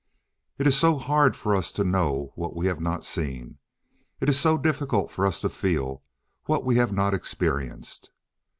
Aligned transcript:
It 0.57 0.65
is 0.65 0.75
so 0.75 0.97
hard 0.97 1.37
for 1.37 1.55
us 1.55 1.71
to 1.73 1.83
know 1.83 2.31
what 2.33 2.55
we 2.55 2.65
have 2.65 2.81
not 2.81 3.05
seen. 3.05 3.59
It 4.19 4.29
is 4.29 4.39
so 4.39 4.57
difficult 4.57 5.11
for 5.11 5.27
us 5.27 5.39
to 5.41 5.47
feel 5.49 6.01
what 6.47 6.65
we 6.65 6.77
have 6.77 6.91
not 6.91 7.13
experienced. 7.13 8.09